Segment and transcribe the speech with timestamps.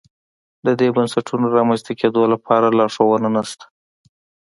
[0.65, 3.65] د دې بنسټونو رامنځته کېدو لپاره لارښود نه شته.